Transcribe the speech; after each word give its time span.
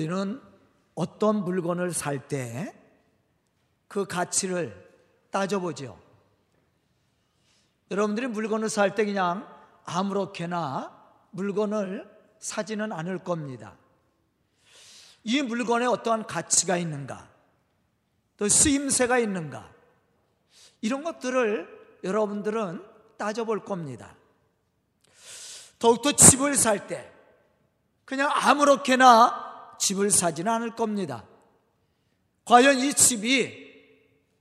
우리는 0.00 0.40
어떤 0.94 1.44
물건을 1.44 1.92
살 1.92 2.26
때 2.28 2.74
그 3.90 4.04
가치를 4.06 4.88
따져보죠. 5.32 6.00
여러분들이 7.90 8.28
물건을 8.28 8.68
살 8.70 8.94
때 8.94 9.04
그냥 9.04 9.48
아무렇게나 9.84 10.96
물건을 11.32 12.08
사지는 12.38 12.92
않을 12.92 13.18
겁니다. 13.18 13.76
이 15.24 15.42
물건에 15.42 15.86
어떠한 15.86 16.26
가치가 16.26 16.76
있는가, 16.76 17.28
또 18.36 18.48
쓰임새가 18.48 19.18
있는가, 19.18 19.68
이런 20.80 21.02
것들을 21.02 21.98
여러분들은 22.04 22.86
따져볼 23.18 23.64
겁니다. 23.64 24.14
더욱더 25.80 26.12
집을 26.12 26.54
살 26.54 26.86
때, 26.86 27.12
그냥 28.04 28.30
아무렇게나 28.32 29.49
집을 29.80 30.10
사지는 30.10 30.52
않을 30.52 30.76
겁니다. 30.76 31.26
과연 32.44 32.78
이 32.78 32.92
집이 32.92 33.70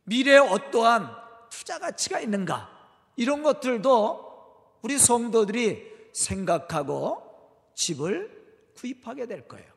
미래에 0.04 0.38
어떠한 0.38 1.10
투자 1.50 1.80
가치가 1.80 2.20
있는가? 2.20 2.70
이런 3.16 3.42
것들도 3.42 4.80
우리 4.82 4.98
성도들이 4.98 6.10
생각하고 6.14 7.24
집을 7.76 8.74
구입하게 8.76 9.28
될 9.28 9.48
거예요. 9.48 9.68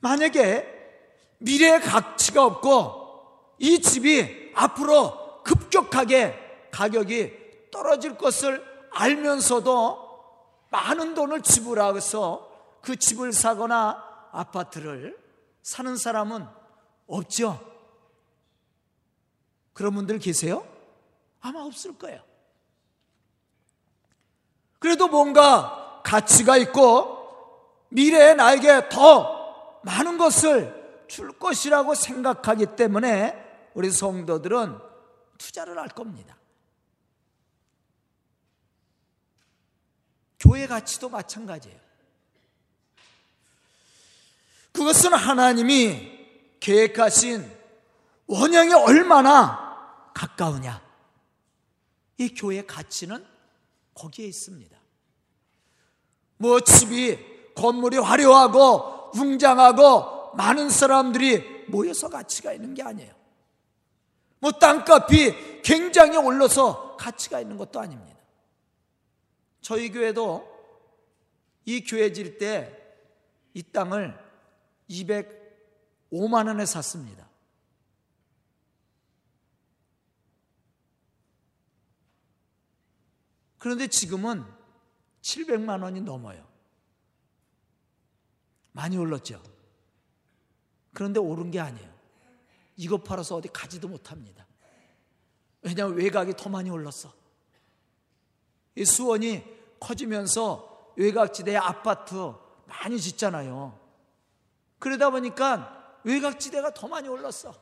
만약에 0.00 0.74
미래의 1.38 1.80
가치가 1.80 2.44
없고 2.44 3.54
이 3.58 3.80
집이 3.80 4.52
앞으로 4.54 5.42
급격하게 5.42 6.34
가격이 6.70 7.70
떨어질 7.70 8.16
것을 8.16 8.64
알면서도 8.90 10.05
많은 10.70 11.14
돈을 11.14 11.42
지불하고서 11.42 12.80
그 12.82 12.96
집을 12.96 13.32
사거나 13.32 14.28
아파트를 14.32 15.18
사는 15.62 15.96
사람은 15.96 16.46
없죠. 17.06 17.60
그런 19.72 19.94
분들 19.94 20.18
계세요? 20.18 20.66
아마 21.40 21.60
없을 21.60 21.96
거예요. 21.98 22.22
그래도 24.78 25.08
뭔가 25.08 26.00
가치가 26.04 26.56
있고 26.56 27.16
미래에 27.88 28.34
나에게 28.34 28.88
더 28.88 29.80
많은 29.82 30.18
것을 30.18 31.04
줄 31.08 31.38
것이라고 31.38 31.94
생각하기 31.94 32.76
때문에 32.76 33.70
우리 33.74 33.90
성도들은 33.90 34.78
투자를 35.38 35.78
할 35.78 35.88
겁니다. 35.88 36.36
교회 40.38 40.66
가치도 40.66 41.08
마찬가지예요. 41.08 41.78
그것은 44.72 45.14
하나님이 45.14 46.16
계획하신 46.60 47.50
원형이 48.26 48.74
얼마나 48.74 50.10
가까우냐. 50.14 50.82
이 52.18 52.34
교회의 52.34 52.66
가치는 52.66 53.24
거기에 53.94 54.26
있습니다. 54.26 54.76
뭐 56.38 56.60
집이 56.60 57.54
건물이 57.54 57.98
화려하고 57.98 59.12
웅장하고 59.14 60.34
많은 60.34 60.68
사람들이 60.68 61.66
모여서 61.68 62.08
가치가 62.08 62.52
있는 62.52 62.74
게 62.74 62.82
아니에요. 62.82 63.14
뭐 64.38 64.52
땅값이 64.52 65.62
굉장히 65.62 66.18
올라서 66.18 66.96
가치가 66.96 67.40
있는 67.40 67.56
것도 67.56 67.80
아닙니다. 67.80 68.15
저희 69.66 69.90
교회도 69.90 70.54
이 71.64 71.80
교회 71.84 72.12
질 72.12 72.38
때 72.38 72.86
이 73.56 73.62
땅을 73.62 74.14
205만 74.90 76.46
원에 76.46 76.66
샀습니다. 76.66 77.26
그런데 83.56 83.86
지금은 83.86 84.44
700만 85.22 85.82
원이 85.82 86.02
넘어요. 86.02 86.46
많이 88.72 88.98
올랐죠. 88.98 89.42
그런데 90.92 91.18
오른 91.18 91.50
게 91.50 91.58
아니에요. 91.58 91.92
이거 92.76 93.02
팔아서 93.02 93.36
어디 93.36 93.48
가지도 93.48 93.88
못합니다. 93.88 94.46
왜냐하면 95.62 95.96
외곽이 95.96 96.34
더 96.36 96.50
많이 96.50 96.68
올랐어. 96.68 97.10
이 98.74 98.84
수원이 98.84 99.55
커지면서 99.80 100.92
외곽지대에 100.96 101.56
아파트 101.56 102.34
많이 102.66 103.00
짓잖아요. 103.00 103.78
그러다 104.78 105.10
보니까 105.10 105.98
외곽지대가 106.04 106.72
더 106.74 106.88
많이 106.88 107.08
올랐어. 107.08 107.54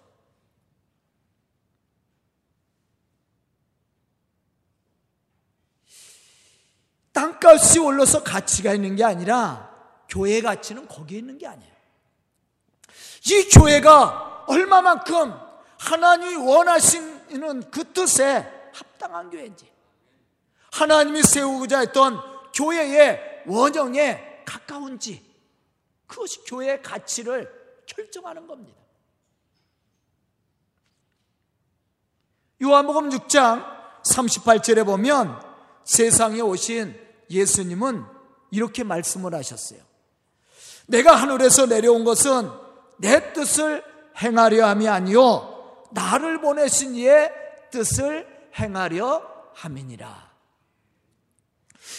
땅값이 7.13 7.79
올라서 7.79 8.25
가치가 8.25 8.75
있는 8.75 8.97
게 8.97 9.05
아니라 9.05 9.73
교회 10.09 10.41
가치는 10.41 10.89
거기에 10.89 11.19
있는 11.19 11.39
게 11.39 11.47
아니에요. 11.47 11.73
이 13.27 13.49
교회가 13.49 14.45
얼마만큼 14.49 15.33
하나님이 15.79 16.35
원하시는 16.37 17.71
그 17.71 17.93
뜻에 17.93 18.71
합당한 18.75 19.31
교회인지 19.31 19.74
하나님이 20.75 21.23
세우고자 21.23 21.81
했던 21.81 22.21
교회의 22.53 23.45
원형에 23.47 24.43
가까운지 24.45 25.25
그것이 26.09 26.43
교회의 26.45 26.83
가치를 26.83 27.49
결정하는 27.87 28.47
겁니다. 28.49 28.81
요한복음 32.61 33.11
6장 33.11 33.65
38절에 34.03 34.85
보면 34.85 35.41
세상에 35.85 36.41
오신 36.41 36.99
예수님은 37.31 38.05
이렇게 38.51 38.83
말씀을 38.83 39.33
하셨어요. 39.35 39.81
내가 40.87 41.15
하늘에서 41.15 41.67
내려온 41.67 42.05
것은 42.05 42.51
내 42.99 43.33
뜻을 43.33 43.85
행하려 44.21 44.67
함이 44.67 44.89
아니요 44.89 45.87
나를 45.93 46.41
보내신 46.41 46.97
이의 46.97 47.31
뜻을 47.71 48.27
행하려 48.59 49.23
함이니라. 49.55 50.24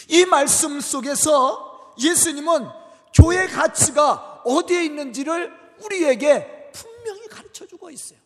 이 0.09 0.25
말씀 0.25 0.79
속에서 0.79 1.93
예수님은 1.99 2.67
교회 3.13 3.47
가치가 3.47 4.41
어디에 4.45 4.85
있는지를 4.85 5.51
우리에게 5.83 6.71
분명히 6.73 7.27
가르쳐 7.27 7.65
주고 7.65 7.89
있어요. 7.89 8.19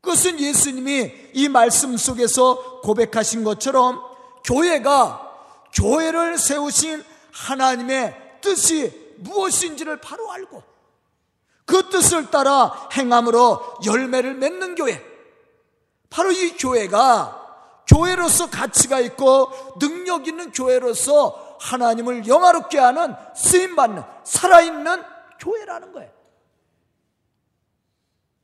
그것은 0.00 0.40
예수님이 0.40 1.12
이 1.34 1.48
말씀 1.48 1.96
속에서 1.96 2.80
고백하신 2.80 3.44
것처럼 3.44 4.00
교회가 4.44 5.28
교회를 5.74 6.38
세우신 6.38 7.04
하나님의 7.32 8.38
뜻이 8.40 9.14
무엇인지를 9.18 10.00
바로 10.00 10.30
알고 10.32 10.62
그 11.66 11.88
뜻을 11.88 12.30
따라 12.30 12.88
행함으로 12.92 13.78
열매를 13.86 14.34
맺는 14.34 14.74
교회. 14.74 15.04
바로 16.08 16.32
이 16.32 16.56
교회가 16.56 17.39
교회로서 17.90 18.48
가치가 18.48 19.00
있고 19.00 19.50
능력 19.80 20.28
있는 20.28 20.52
교회로서 20.52 21.56
하나님을 21.60 22.26
영화롭게 22.26 22.78
하는 22.78 23.14
쓰임받는 23.34 24.02
살아있는 24.24 25.02
교회라는 25.40 25.92
거예요. 25.92 26.10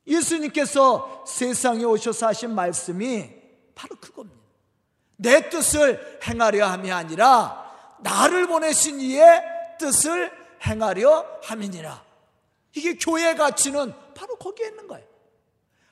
예수님께서 0.05 1.23
세상에 1.25 1.83
오셔서 1.83 2.27
하신 2.27 2.53
말씀이 2.55 3.29
바로 3.73 3.95
그겁니다. 3.95 4.37
내 5.15 5.49
뜻을 5.49 6.19
행하려 6.23 6.67
함이 6.67 6.91
아니라 6.91 7.65
나를 7.99 8.47
보내신 8.47 8.99
이의 8.99 9.41
뜻을 9.79 10.31
행하려 10.65 11.25
함이니라. 11.43 12.03
이게 12.75 12.97
교회 12.97 13.33
가치는 13.33 13.93
바로 14.13 14.35
거기에 14.35 14.67
있는 14.67 14.87
거예요. 14.87 15.05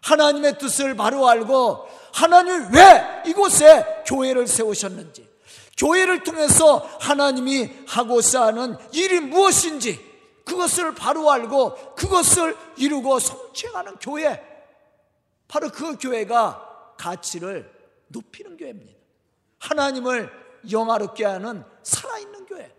하나님의 0.01 0.59
뜻을 0.59 0.95
바로 0.95 1.27
알고 1.27 1.87
하나님 2.15 2.73
왜 2.73 3.23
이곳에 3.25 4.03
교회를 4.07 4.47
세우셨는지 4.47 5.29
교회를 5.77 6.23
통해서 6.23 6.77
하나님이 7.01 7.69
하고자 7.85 8.45
하는 8.45 8.77
일이 8.93 9.19
무엇인지 9.19 9.99
그것을 10.45 10.95
바로 10.95 11.29
알고 11.29 11.95
그것을 11.95 12.55
이루고 12.77 13.19
성취하는 13.19 13.97
교회 13.97 14.41
바로 15.49 15.69
그 15.69 15.97
교회가 15.97 16.95
가치를 16.97 17.69
높이는 18.07 18.55
교회입니다. 18.55 18.93
하나님을 19.59 20.31
영화롭게 20.71 21.25
하는 21.25 21.65
살아있는 21.83 22.45
교회. 22.45 22.73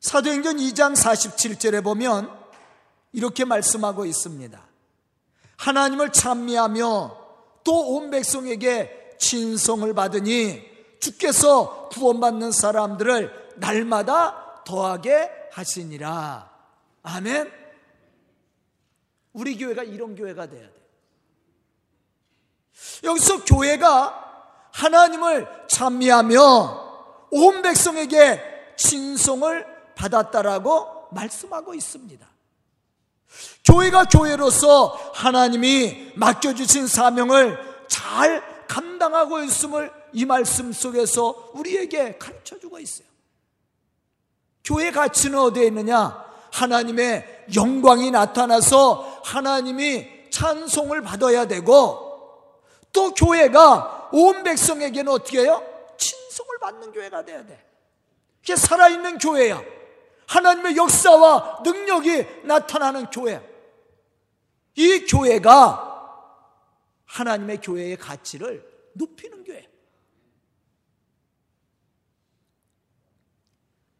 사도행전 0.00 0.56
2장 0.56 0.96
47절에 0.96 1.84
보면 1.84 2.37
이렇게 3.18 3.44
말씀하고 3.44 4.04
있습니다. 4.06 4.60
하나님을 5.56 6.12
찬미하며 6.12 7.26
또 7.64 7.96
온 7.96 8.10
백성에게 8.10 9.16
신성을 9.18 9.92
받으니 9.92 10.62
주께서 11.00 11.88
구원받는 11.88 12.52
사람들을 12.52 13.54
날마다 13.56 14.62
더하게 14.64 15.28
하시니라. 15.50 16.48
아멘. 17.02 17.52
우리 19.32 19.58
교회가 19.58 19.82
이런 19.82 20.14
교회가 20.14 20.46
돼야 20.46 20.68
돼. 20.68 20.88
여기서 23.02 23.44
교회가 23.44 24.70
하나님을 24.72 25.66
찬미하며 25.66 27.26
온 27.32 27.62
백성에게 27.62 28.74
신성을 28.76 29.66
받았다라고 29.96 31.08
말씀하고 31.10 31.74
있습니다. 31.74 32.37
교회가 33.64 34.04
교회로서 34.04 35.12
하나님이 35.14 36.12
맡겨주신 36.14 36.86
사명을 36.86 37.58
잘 37.88 38.42
감당하고 38.66 39.42
있음을 39.42 39.92
이 40.12 40.24
말씀 40.24 40.72
속에서 40.72 41.50
우리에게 41.54 42.18
가르쳐 42.18 42.58
주고 42.58 42.78
있어요. 42.78 43.06
교회 44.64 44.90
가치는 44.90 45.38
어디에 45.38 45.66
있느냐? 45.66 46.26
하나님의 46.52 47.46
영광이 47.54 48.10
나타나서 48.10 49.22
하나님이 49.24 50.30
찬송을 50.30 51.02
받아야 51.02 51.46
되고 51.46 52.52
또 52.92 53.12
교회가 53.14 54.10
온 54.12 54.42
백성에게는 54.42 55.12
어떻게 55.12 55.40
해요? 55.42 55.62
친송을 55.96 56.58
받는 56.58 56.92
교회가 56.92 57.24
돼야 57.24 57.44
돼. 57.44 57.64
이게 58.42 58.56
살아있는 58.56 59.18
교회야. 59.18 59.62
하나님의 60.28 60.76
역사와 60.76 61.62
능력이 61.64 62.44
나타나는 62.44 63.06
교회. 63.10 63.42
이 64.74 65.06
교회가 65.06 65.86
하나님의 67.06 67.60
교회의 67.60 67.96
가치를 67.96 68.64
높이는 68.92 69.42
교회. 69.42 69.66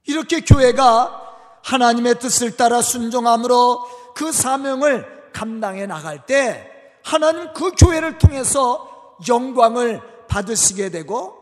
이렇게 0.05 0.41
교회가 0.41 1.61
하나님의 1.65 2.19
뜻을 2.19 2.57
따라 2.57 2.83
순종함으로 2.83 4.13
그 4.15 4.33
사명을 4.33 5.31
감당해 5.33 5.87
나갈 5.87 6.25
때 6.27 6.71
하나님 7.03 7.53
그 7.53 7.73
교회를 7.73 8.19
통해서 8.19 9.17
영광을 9.29 10.01
받으시게 10.29 10.91
되고 10.91 11.37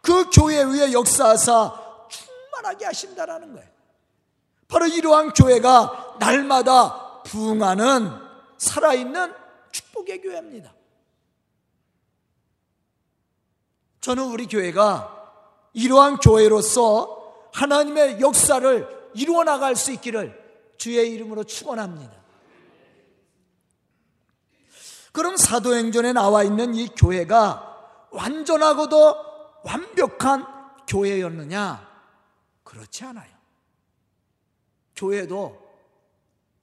그 0.00 0.30
교회 0.30 0.62
위에 0.64 0.92
역사하사 0.92 2.08
충만하게 2.08 2.86
하신다라는 2.86 3.52
거예요. 3.52 3.71
바로 4.72 4.86
이러한 4.86 5.34
교회가 5.34 6.16
날마다 6.18 7.22
부흥하는 7.24 8.10
살아있는 8.56 9.34
축복의 9.70 10.22
교회입니다. 10.22 10.72
저는 14.00 14.24
우리 14.24 14.46
교회가 14.46 15.68
이러한 15.74 16.16
교회로서 16.16 17.50
하나님의 17.52 18.22
역사를 18.22 19.10
이루어 19.12 19.44
나갈 19.44 19.76
수 19.76 19.92
있기를 19.92 20.40
주의 20.78 21.10
이름으로 21.10 21.44
축원합니다. 21.44 22.14
그럼 25.12 25.36
사도행전에 25.36 26.14
나와 26.14 26.44
있는 26.44 26.74
이 26.74 26.88
교회가 26.88 28.08
완전하고도 28.10 29.16
완벽한 29.64 30.46
교회였느냐? 30.86 31.92
그렇지 32.64 33.04
않아요. 33.04 33.31
교회도 34.96 35.60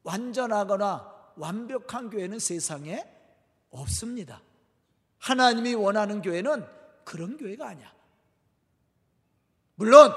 완전하거나 0.04 1.34
완벽한 1.36 2.10
교회는 2.10 2.40
세상에 2.40 3.04
없습니다. 3.72 4.42
하나님이 5.20 5.74
원하는 5.76 6.22
교회는 6.22 6.66
그런 7.04 7.38
교회가 7.38 7.68
아니야. 7.70 7.94
물론 9.76 10.12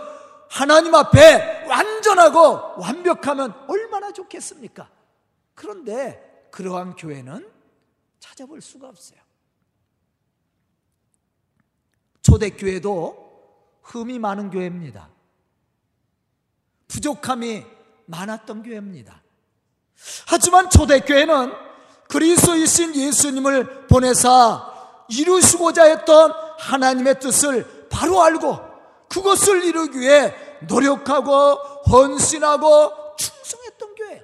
하나님 0.50 0.94
앞에 0.94 1.66
완전하고 1.66 2.80
완벽하면 2.80 3.52
얼마나 3.68 4.12
좋겠습니까? 4.12 4.90
그런데 5.54 6.48
그러한 6.50 6.96
교회는 6.96 7.50
찾아볼 8.18 8.60
수가 8.60 8.88
없어요. 8.88 9.20
초대교회도 12.22 13.80
흠이 13.82 14.18
많은 14.18 14.50
교회입니다. 14.50 15.10
부족함이 16.88 17.64
많았던 18.06 18.62
교회입니다. 18.62 19.22
하지만 20.26 20.68
초대교회는 20.70 21.52
그리스도이신 22.08 22.94
예수님을 22.94 23.86
보내사 23.86 24.70
이루시고자 25.08 25.84
했던 25.84 26.32
하나님의 26.58 27.20
뜻을 27.20 27.88
바로 27.88 28.22
알고 28.22 28.58
그것을 29.08 29.64
이루기 29.64 30.00
위해 30.00 30.34
노력하고 30.68 31.54
헌신하고 31.90 33.16
충성했던 33.16 33.94
교회. 33.94 34.22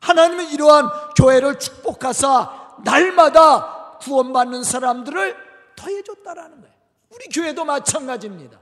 하나님은 0.00 0.50
이러한 0.50 0.88
교회를 1.16 1.58
축복하사 1.58 2.78
날마다 2.84 3.98
구원받는 3.98 4.62
사람들을 4.62 5.36
더해줬다라는 5.76 6.60
거예요. 6.60 6.74
우리 7.10 7.26
교회도 7.26 7.64
마찬가지입니다. 7.64 8.60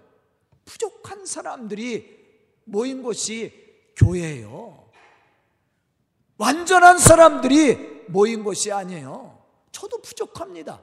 부족한 0.64 1.26
사람들이 1.26 2.21
모인 2.64 3.02
곳이 3.02 3.52
교회예요. 3.96 4.90
완전한 6.36 6.98
사람들이 6.98 8.04
모인 8.08 8.42
곳이 8.42 8.72
아니에요. 8.72 9.42
저도 9.70 10.00
부족합니다. 10.02 10.82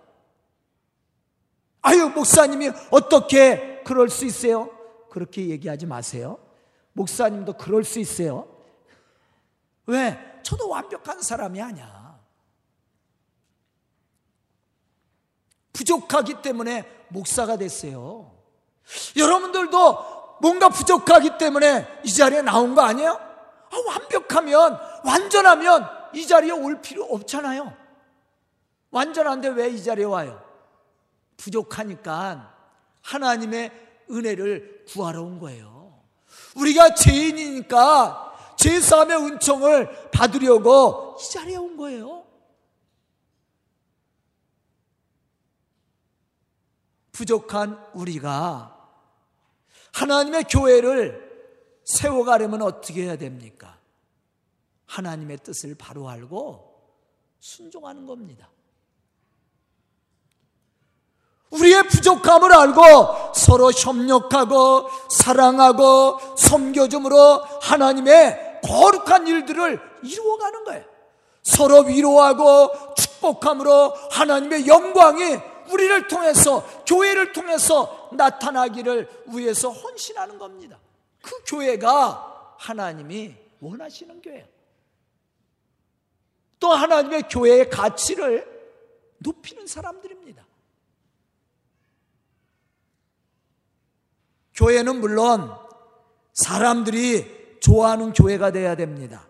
아유, 1.81 2.10
목사님이 2.10 2.72
어떻게 2.92 3.81
그럴 3.84 4.10
수 4.10 4.26
있어요? 4.26 4.70
그렇게 5.10 5.48
얘기하지 5.50 5.86
마세요. 5.86 6.40
목사님도 6.94 7.54
그럴 7.54 7.84
수 7.84 8.00
있어요. 8.00 8.48
왜? 9.86 10.18
저도 10.44 10.70
완벽한 10.70 11.22
사람이 11.22 11.62
아니야. 11.62 12.20
부족하기 15.74 16.42
때문에 16.42 17.08
목사가 17.10 17.58
됐어요. 17.58 18.38
여러분들도 19.16 20.19
뭔가 20.42 20.70
부족하기 20.70 21.38
때문에 21.38 22.02
이 22.04 22.12
자리에 22.14 22.42
나온 22.42 22.76
거 22.76 22.82
아니에요? 22.82 23.12
아, 23.12 23.78
완벽하면, 23.88 24.80
완전하면 25.04 25.88
이 26.14 26.26
자리에 26.26 26.52
올 26.52 26.82
필요 26.82 27.04
없잖아요. 27.06 27.74
완전한데 28.92 29.50
왜 29.50 29.70
이 29.70 29.84
자리에 29.84 30.06
와요? 30.06 30.44
부족하니까 31.38 32.54
하나님의 33.02 33.72
은혜를 34.10 34.86
구하러 34.90 35.22
온 35.22 35.40
거예요. 35.40 36.02
우리가 36.56 36.96
죄인이니까 36.96 38.56
제사함의 38.58 39.18
은총을 39.18 40.10
받으려고 40.12 41.16
이 41.19 41.30
자리에 41.31 41.56
온 41.58 41.78
거예요. 41.78 42.26
부족한 47.12 47.78
우리가 47.94 48.79
하나님의 49.94 50.44
교회를 50.46 51.30
세워가려면 51.86 52.62
어떻게 52.62 53.04
해야 53.04 53.18
됩니까? 53.18 53.78
하나님의 54.86 55.38
뜻을 55.44 55.76
바로 55.76 56.10
알고 56.10 56.69
순종하는 57.40 58.06
겁니다. 58.06 58.50
우리의 61.52 61.84
부족함을 61.88 62.54
알고 62.54 63.34
서로 63.34 63.72
협력하고 63.72 64.88
사랑하고 65.10 66.19
섬겨줌으로 66.38 67.42
하나님의 67.62 68.62
거룩한 68.64 69.28
일들을 69.28 69.80
이루어가는 70.04 70.64
거예요. 70.66 70.84
서로 71.44 71.80
위로하고 71.81 72.94
축복함으로 72.96 73.94
하나님의 74.12 74.68
영광이 74.68 75.38
우리를 75.71 76.07
통해서 76.07 76.83
교회를 76.85 77.33
통해서 77.33 78.09
나타나기를 78.14 79.26
위해서 79.35 79.69
헌신하는 79.69 80.38
겁니다. 80.38 80.80
그 81.21 81.44
교회가 81.45 82.56
하나님이 82.57 83.35
원하시는 83.59 84.21
교회예요. 84.21 84.45
또 86.59 86.71
하나님의 86.71 87.23
교회의 87.30 87.69
가치를 87.69 88.59
높이는 89.19 89.66
사람들입니다. 89.66 90.45
교회는 94.56 94.99
물론 94.99 95.56
사람들이 96.33 97.59
좋아하는 97.61 98.11
교회가 98.11 98.52
돼야 98.52 98.76
됩니다. 98.76 99.26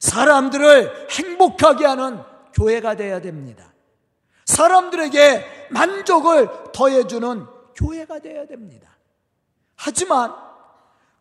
사람들을 0.00 1.08
행복하게 1.10 1.86
하는 1.86 2.22
교회가 2.52 2.96
돼야 2.96 3.20
됩니다. 3.20 3.71
사람들에게 4.46 5.68
만족을 5.70 6.48
더해주는 6.72 7.46
교회가 7.74 8.18
돼야 8.18 8.46
됩니다. 8.46 8.90
하지만 9.76 10.34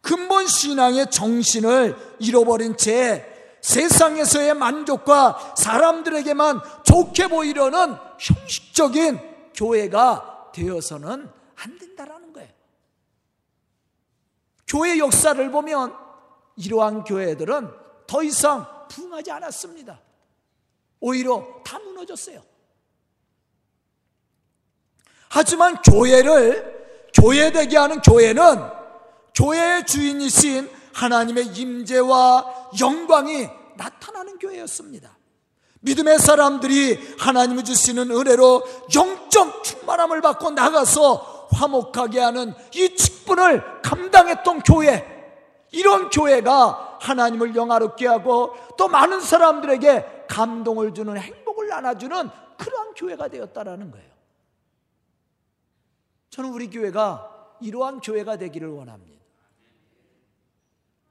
근본 0.01 0.47
신앙의 0.47 1.09
정신을 1.09 1.95
잃어버린 2.19 2.75
채 2.75 3.27
세상에서의 3.61 4.55
만족과 4.55 5.53
사람들에게만 5.55 6.61
좋게 6.83 7.27
보이려는 7.27 7.95
형식적인 8.19 9.19
교회가 9.53 10.51
되어서는 10.53 11.29
안 11.55 11.77
된다라는 11.77 12.33
거예요. 12.33 12.49
교회 14.67 14.97
역사를 14.97 15.51
보면 15.51 15.95
이러한 16.55 17.03
교회들은 17.03 17.69
더 18.07 18.23
이상 18.23 18.65
부흥하지 18.89 19.31
않았습니다. 19.31 20.01
오히려 20.99 21.61
다 21.63 21.79
무너졌어요. 21.79 22.50
하지만 25.33 25.77
교회를 25.81 27.09
교회되게 27.13 27.77
하는 27.77 28.01
교회는 28.01 28.43
교회의 29.33 29.85
주인이신 29.85 30.69
하나님의 30.93 31.47
임재와 31.47 32.71
영광이 32.81 33.47
나타나는 33.77 34.39
교회였습니다. 34.39 35.17
믿음의 35.79 36.19
사람들이 36.19 37.15
하나님이 37.17 37.63
주시는 37.63 38.11
은혜로 38.11 38.63
영적 38.93 39.63
충만함을 39.63 40.19
받고 40.19 40.51
나가서 40.51 41.47
화목하게 41.51 42.19
하는 42.19 42.53
이 42.75 42.93
직분을 42.95 43.81
감당했던 43.81 44.63
교회. 44.63 45.07
이런 45.71 46.09
교회가 46.09 46.97
하나님을 46.99 47.55
영화롭게 47.55 48.05
하고 48.05 48.53
또 48.77 48.89
많은 48.89 49.21
사람들에게 49.21 50.25
감동을 50.27 50.93
주는 50.93 51.17
행복을 51.17 51.69
나눠주는 51.69 52.29
그러한 52.57 52.93
교회가 52.95 53.29
되었다라는 53.29 53.91
거예요. 53.91 54.10
저는 56.31 56.49
우리 56.51 56.69
교회가 56.69 57.29
이러한 57.59 57.99
교회가 57.99 58.37
되기를 58.37 58.69
원합니다. 58.69 59.21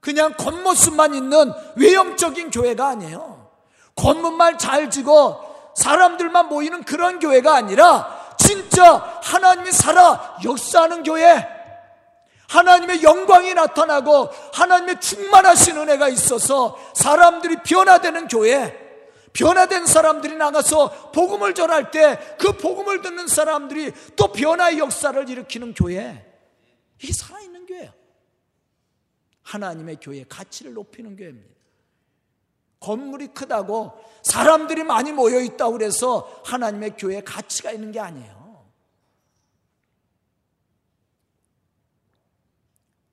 그냥 0.00 0.33
겉모습만 0.33 1.15
있는 1.15 1.53
외형적인 1.77 2.50
교회가 2.50 2.89
아니에요. 2.89 3.50
겉문만 3.97 4.57
잘 4.57 4.91
지고 4.91 5.37
사람들만 5.77 6.49
모이는 6.49 6.85
그런 6.85 7.19
교회가 7.19 7.55
아니라 7.55 8.35
진짜 8.39 8.95
하나님이 9.23 9.71
살아 9.73 10.39
역사하는 10.43 11.03
교회, 11.03 11.47
하나님의 12.49 13.03
영광이 13.03 13.53
나타나고 13.53 14.31
하나님의 14.55 15.00
충만하신 15.00 15.77
은혜가 15.77 16.09
있어서 16.09 16.79
사람들이 16.95 17.57
변화되는 17.62 18.27
교회, 18.29 18.89
변화된 19.32 19.87
사람들이 19.87 20.37
나가서 20.37 21.12
복음을 21.12 21.54
전할 21.54 21.90
때 21.90 22.18
그 22.38 22.56
복음을 22.56 23.02
듣는 23.02 23.26
사람들이 23.26 23.92
또 24.16 24.32
변화의 24.32 24.78
역사를 24.78 25.28
일으키는 25.28 25.75
교회. 25.75 26.26
이게 27.02 27.12
살아있는 27.12 27.66
교회예요. 27.66 27.92
하나님의 29.42 29.99
교회 30.00 30.25
가치를 30.28 30.72
높이는 30.75 31.16
교회입니다. 31.16 31.50
건물이 32.80 33.28
크다고 33.28 33.92
사람들이 34.22 34.84
많이 34.84 35.12
모여 35.12 35.40
있다고 35.40 35.72
그래서 35.72 36.42
하나님의 36.44 36.96
교회에 36.96 37.20
가치가 37.20 37.70
있는 37.70 37.92
게 37.92 38.00
아니에요. 38.00 38.64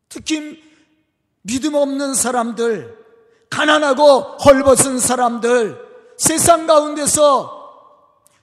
특히 0.09 0.63
믿음 1.41 1.75
없는 1.75 2.13
사람들, 2.13 3.05
가난하고 3.49 4.37
헐벗은 4.37 4.99
사람들, 4.99 5.86
세상 6.17 6.65
가운데서 6.65 7.57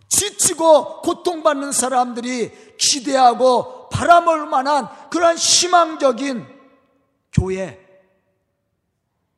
지치고 0.08 1.02
고통받는 1.02 1.72
사람들이 1.72 2.76
기대하고 2.76 3.88
바라볼 3.88 4.46
만한 4.46 4.88
그러한 5.10 5.36
희망적인 5.36 6.46
교회. 7.32 7.80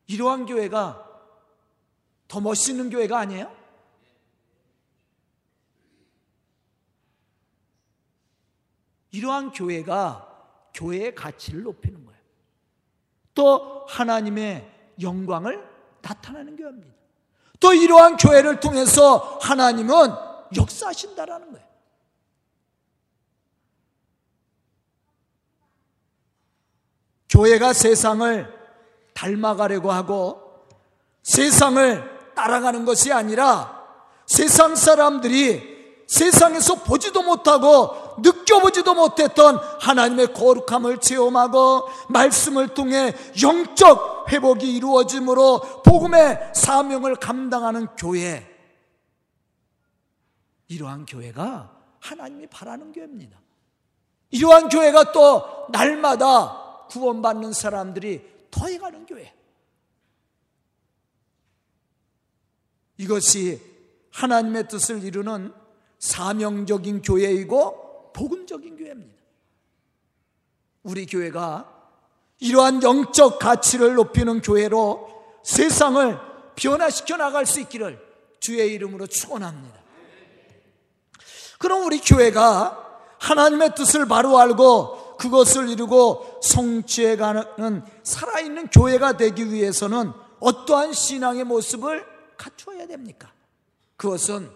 이러한 0.06 0.46
교회가 0.46 1.04
더 2.28 2.40
멋있는 2.40 2.90
교회가 2.90 3.18
아니에요? 3.18 3.54
이러한 9.12 9.52
교회가 9.52 10.70
교회의 10.74 11.14
가치를 11.14 11.62
높이는 11.62 12.04
거예요. 12.04 12.20
또 13.34 13.86
하나님의 13.88 14.94
영광을 15.00 15.66
나타내는 16.02 16.56
교회입니다. 16.56 17.05
또 17.60 17.72
이러한 17.72 18.16
교회를 18.16 18.60
통해서 18.60 19.38
하나님은 19.42 20.12
역사하신다라는 20.56 21.52
거예요. 21.52 21.66
교회가 27.28 27.72
세상을 27.72 28.54
닮아가려고 29.14 29.90
하고 29.92 30.64
세상을 31.22 32.34
따라가는 32.34 32.84
것이 32.84 33.12
아니라 33.12 33.84
세상 34.26 34.76
사람들이 34.76 36.04
세상에서 36.06 36.76
보지도 36.76 37.22
못하고 37.22 38.05
느껴보지도 38.18 38.94
못했던 38.94 39.56
하나님의 39.80 40.32
거룩함을 40.32 40.98
체험하고 40.98 41.88
말씀을 42.08 42.68
통해 42.68 43.14
영적 43.42 44.32
회복이 44.32 44.76
이루어짐으로 44.76 45.82
복음의 45.84 46.52
사명을 46.54 47.16
감당하는 47.16 47.86
교회. 47.96 48.46
이러한 50.68 51.06
교회가 51.06 51.76
하나님이 52.00 52.46
바라는 52.48 52.92
교회입니다. 52.92 53.38
이러한 54.30 54.68
교회가 54.68 55.12
또 55.12 55.66
날마다 55.70 56.86
구원받는 56.88 57.52
사람들이 57.52 58.22
더해가는 58.50 59.06
교회. 59.06 59.34
이것이 62.98 63.60
하나님의 64.12 64.68
뜻을 64.68 65.04
이루는 65.04 65.52
사명적인 65.98 67.02
교회이고 67.02 67.85
복음적인 68.16 68.76
교회입니다. 68.78 69.14
우리 70.82 71.04
교회가 71.04 71.70
이러한 72.38 72.82
영적 72.82 73.38
가치를 73.38 73.94
높이는 73.94 74.40
교회로 74.40 75.40
세상을 75.44 76.18
변화시켜 76.56 77.18
나갈 77.18 77.44
수 77.44 77.60
있기를 77.60 78.00
주의 78.40 78.72
이름으로 78.72 79.06
축원합니다. 79.06 79.78
그럼 81.58 81.84
우리 81.84 82.00
교회가 82.00 82.84
하나님의 83.18 83.74
뜻을 83.74 84.06
바로 84.06 84.38
알고 84.38 85.16
그것을 85.18 85.68
이루고 85.68 86.40
성취해 86.42 87.16
가는 87.16 87.82
살아있는 88.02 88.68
교회가 88.68 89.18
되기 89.18 89.50
위해서는 89.52 90.12
어떠한 90.40 90.92
신앙의 90.94 91.44
모습을 91.44 92.06
갖추어야 92.36 92.86
됩니까? 92.86 93.32
그것은 93.96 94.50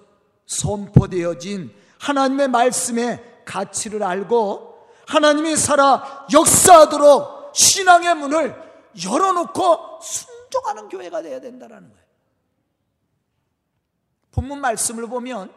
선포되어진 0.47 1.75
하나님의 1.99 2.49
말씀의 2.49 3.30
가치를 3.51 4.03
알고 4.05 4.89
하나님이 5.09 5.57
살아 5.57 6.27
역사하도록 6.33 7.53
신앙의 7.53 8.15
문을 8.15 8.55
열어놓고 9.05 10.01
순종하는 10.03 10.89
교회가 10.89 11.21
되어야 11.23 11.41
된다는 11.41 11.81
거예요. 11.91 12.05
본문 14.31 14.61
말씀을 14.61 15.09
보면 15.09 15.53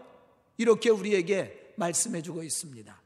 이렇게 0.57 0.89
우리에게 0.89 1.73
말씀해 1.75 2.23
주고 2.23 2.41
있습니다. 2.41 2.99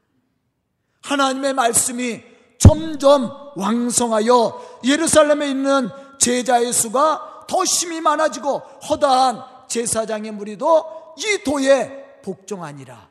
하나님의 1.02 1.52
말씀이 1.52 2.22
점점 2.58 3.30
왕성하여 3.56 4.80
예루살렘에 4.84 5.50
있는 5.50 5.90
제자의 6.18 6.72
수가 6.72 7.44
더 7.46 7.64
심히 7.64 8.00
많아지고 8.00 8.58
허다한 8.88 9.42
제사장의 9.68 10.32
무리도 10.32 11.14
이 11.18 11.42
도에 11.44 12.20
복종하니라. 12.22 13.07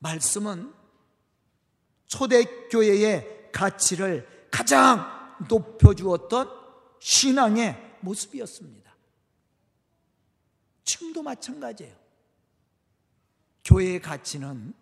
말씀은 0.00 0.74
초대교회의 2.06 3.50
가치를 3.52 4.48
가장 4.50 5.06
높여주었던 5.48 6.50
신앙의 6.98 7.98
모습이었습니다. 8.00 8.90
지금도 10.84 11.22
마찬가지예요. 11.22 11.94
교회의 13.64 14.00
가치는 14.00 14.74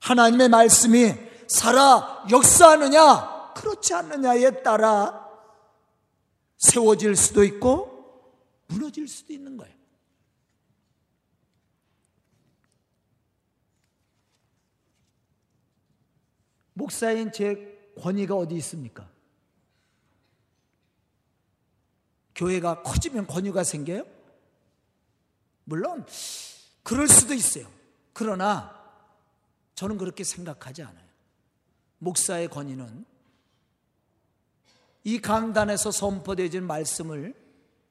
하나님의 0.00 0.48
말씀이 0.48 1.14
살아 1.48 2.26
역사하느냐, 2.30 3.52
그렇지 3.54 3.94
않느냐에 3.94 4.62
따라 4.62 5.24
세워질 6.58 7.14
수도 7.14 7.44
있고 7.44 8.32
무너질 8.66 9.06
수도 9.06 9.32
있는 9.32 9.56
거예요. 9.56 9.74
목사인 16.74 17.32
제 17.32 17.92
권위가 18.00 18.34
어디 18.36 18.56
있습니까? 18.56 19.08
교회가 22.34 22.82
커지면 22.82 23.26
권위가 23.26 23.64
생겨요? 23.64 24.04
물론 25.64 26.04
그럴 26.82 27.08
수도 27.08 27.32
있어요. 27.32 27.66
그러나 28.12 28.78
저는 29.74 29.98
그렇게 29.98 30.24
생각하지 30.24 30.82
않아요. 30.82 31.04
목사의 31.98 32.48
권위는 32.48 33.06
이 35.04 35.20
강단에서 35.20 35.90
선포되어진 35.90 36.64
말씀을 36.66 37.34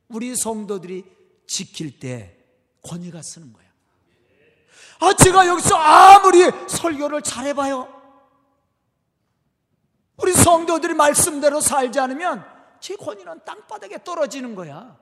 우리 0.08 0.36
성도들이 0.36 1.06
지킬 1.48 2.00
때 2.00 2.38
권위가 2.84 3.22
쓰는 3.22 3.54
거야. 3.54 3.64
아, 5.00 5.14
제가 5.14 5.48
여기서 5.48 5.76
아무리 5.76 6.40
설교를 6.68 7.22
잘해봐요. 7.22 8.03
성도들이 10.44 10.94
말씀대로 10.94 11.62
살지 11.62 12.00
않으면 12.00 12.46
제 12.80 12.96
권위는 12.96 13.46
땅바닥에 13.46 14.04
떨어지는 14.04 14.56
거야. 14.56 14.98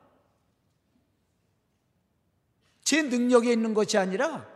제 2.83 3.01
능력에 3.01 3.51
있는 3.51 3.73
것이 3.73 3.97
아니라 3.97 4.47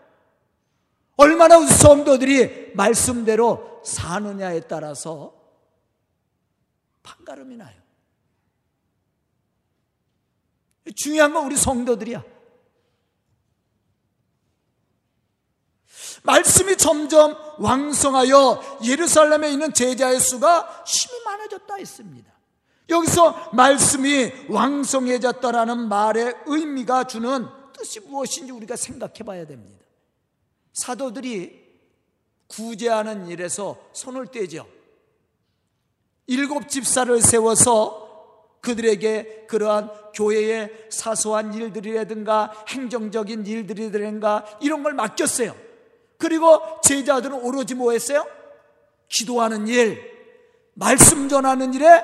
얼마나 1.17 1.57
우리 1.57 1.67
성도들이 1.67 2.73
말씀대로 2.75 3.81
사느냐에 3.83 4.61
따라서 4.61 5.33
판가름이 7.03 7.55
나요. 7.55 7.81
중요한 10.95 11.33
건 11.33 11.45
우리 11.45 11.55
성도들이야. 11.55 12.34
말씀이 16.25 16.75
점점 16.77 17.37
왕성하여 17.57 18.79
예루살렘에 18.83 19.51
있는 19.51 19.73
제자의 19.73 20.19
수가 20.19 20.83
심히 20.85 21.23
많아졌다 21.23 21.75
했습니다. 21.75 22.33
여기서 22.89 23.51
말씀이 23.53 24.31
왕성해졌다라는 24.49 25.87
말의 25.87 26.35
의미가 26.45 27.05
주는 27.05 27.47
뜻이 27.73 27.99
무엇인지 28.01 28.51
우리가 28.51 28.75
생각해 28.75 29.23
봐야 29.25 29.45
됩니다. 29.45 29.85
사도들이 30.73 31.65
구제하는 32.47 33.27
일에서 33.27 33.77
손을 33.93 34.27
떼죠. 34.27 34.67
일곱 36.27 36.69
집사를 36.69 37.21
세워서 37.21 38.05
그들에게 38.61 39.45
그러한 39.47 39.91
교회의 40.13 40.87
사소한 40.89 41.53
일들이라든가 41.53 42.65
행정적인 42.67 43.45
일들이라든가 43.45 44.45
이런 44.61 44.83
걸 44.83 44.93
맡겼어요. 44.93 45.64
그리고 46.17 46.61
제자들은 46.81 47.33
오로지 47.33 47.75
뭐 47.75 47.91
했어요? 47.91 48.25
기도하는 49.09 49.67
일, 49.67 49.99
말씀 50.73 51.29
전하는 51.29 51.73
일에 51.73 52.03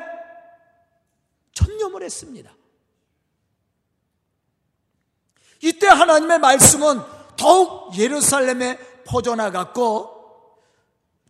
전념을 1.54 2.04
했습니다. 2.04 2.52
이때 5.62 5.88
하나님의 5.88 6.40
말씀은 6.40 7.02
더욱 7.38 7.98
예루살렘에 7.98 8.78
퍼져나갔고 9.06 10.22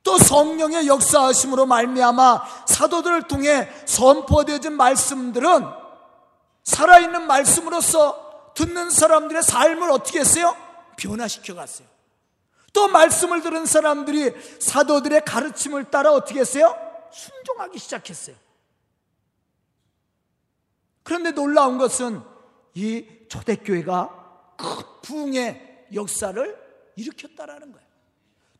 또 0.03 0.17
성령의 0.17 0.87
역사하심으로 0.87 1.65
말미암아 1.65 2.65
사도들을 2.65 3.27
통해 3.27 3.69
선포되어진 3.85 4.73
말씀들은 4.73 5.65
살아있는 6.63 7.27
말씀으로서 7.27 8.51
듣는 8.55 8.89
사람들의 8.89 9.43
삶을 9.43 9.91
어떻게 9.91 10.19
했어요? 10.19 10.55
변화시켜 10.97 11.55
갔어요. 11.55 11.87
또 12.73 12.87
말씀을 12.87 13.41
들은 13.41 13.65
사람들이 13.65 14.33
사도들의 14.59 15.25
가르침을 15.25 15.85
따라 15.85 16.11
어떻게 16.11 16.39
했어요? 16.39 16.75
순종하기 17.11 17.77
시작했어요. 17.77 18.35
그런데 21.03 21.31
놀라운 21.31 21.77
것은 21.77 22.21
이 22.73 23.05
초대교회가 23.27 24.55
큰 24.57 24.67
부흥의 25.01 25.87
역사를 25.93 26.61
일으켰다라는 26.95 27.71
거예요. 27.71 27.87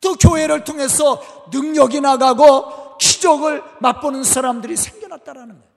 또 0.02 0.16
교회를 0.16 0.64
통해서 0.64 1.22
능력이 1.54 2.02
나가고 2.02 2.98
기적을 2.98 3.64
맛보는 3.80 4.24
사람들이 4.24 4.76
생겨났다라는 4.76 5.60
거예요. 5.60 5.72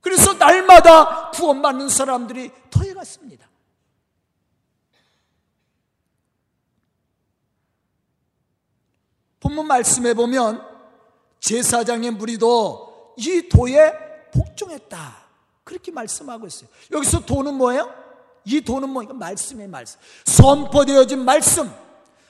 그래서 0.00 0.32
날마다 0.34 1.30
구원받는 1.30 1.88
사람들이 1.88 2.50
더해갔습니다. 2.70 3.48
본문 9.48 9.66
말씀에 9.66 10.12
보면 10.12 10.62
제사장의 11.40 12.10
무리도 12.12 13.14
이 13.16 13.48
도에 13.48 13.92
복종했다. 14.32 15.16
그렇게 15.64 15.90
말씀하고 15.90 16.46
있어요. 16.46 16.68
여기서 16.92 17.20
도는 17.20 17.54
뭐예요? 17.54 17.92
이 18.44 18.60
도는 18.60 18.90
뭐예요? 18.90 19.14
말씀의 19.14 19.68
말씀. 19.68 19.98
선포되어진 20.26 21.24
말씀. 21.24 21.72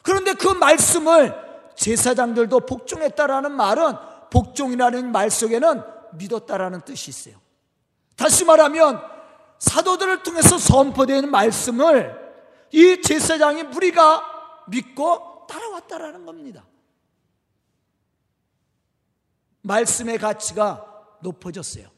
그런데 0.03 0.35
그 0.35 0.49
말씀을 0.49 1.35
제사장들도 1.75 2.61
복종했다라는 2.61 3.53
말은 3.53 3.95
복종이라는 4.31 5.11
말 5.11 5.31
속에는 5.31 5.83
믿었다라는 6.13 6.83
뜻이 6.83 7.11
있어요. 7.11 7.35
다시 8.17 8.45
말하면 8.45 9.01
사도들을 9.59 10.23
통해서 10.23 10.57
선포되는 10.57 11.31
말씀을 11.31 12.17
이 12.71 13.01
제사장의 13.03 13.65
무리가 13.65 14.23
믿고 14.69 15.47
따라왔다라는 15.49 16.27
겁니다. 16.27 16.65
말씀의 19.69 20.19
가치가 20.19 20.85
높아졌어요. 21.21 21.89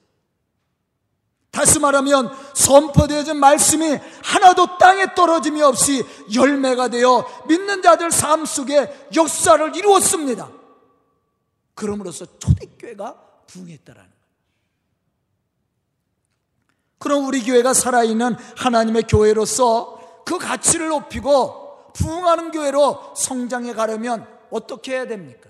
다시 1.50 1.78
말하면 1.78 2.30
선포되어진 2.54 3.36
말씀이 3.36 3.98
하나도 4.22 4.78
땅에 4.78 5.14
떨어짐이 5.14 5.62
없이 5.62 6.04
열매가 6.34 6.88
되어 6.88 7.26
믿는 7.48 7.82
자들 7.82 8.10
삶 8.10 8.44
속에 8.44 9.08
역사를 9.14 9.76
이루었습니다. 9.76 10.48
그럼으로써 11.74 12.26
초대교회가 12.38 13.14
부흥했다라는. 13.46 14.10
그럼 16.98 17.26
우리 17.26 17.42
교회가 17.42 17.72
살아있는 17.72 18.36
하나님의 18.56 19.04
교회로서 19.04 20.22
그 20.24 20.38
가치를 20.38 20.88
높이고 20.88 21.92
부흥하는 21.94 22.50
교회로 22.50 23.14
성장해 23.16 23.72
가려면 23.72 24.28
어떻게 24.50 24.92
해야 24.92 25.06
됩니까? 25.06 25.48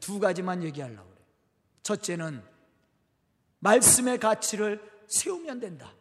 두 0.00 0.18
가지만 0.18 0.62
얘기하려고 0.64 1.08
그래요. 1.08 1.26
첫째는 1.82 2.42
말씀의 3.60 4.18
가치를 4.18 4.82
세우면 5.06 5.60
된다. 5.60 5.92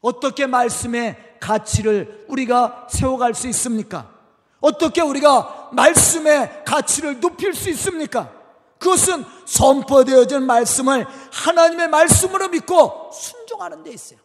어떻게 0.00 0.46
말씀의 0.46 1.38
가치를 1.40 2.26
우리가 2.28 2.88
세워갈 2.90 3.34
수 3.34 3.48
있습니까? 3.48 4.12
어떻게 4.60 5.00
우리가 5.00 5.70
말씀의 5.72 6.64
가치를 6.66 7.20
높일 7.20 7.54
수 7.54 7.70
있습니까? 7.70 8.30
그것은 8.78 9.24
선포되어진 9.46 10.42
말씀을 10.42 11.06
하나님의 11.32 11.88
말씀으로 11.88 12.48
믿고 12.48 13.10
순종하는 13.12 13.82
데 13.82 13.92
있어요. 13.92 14.18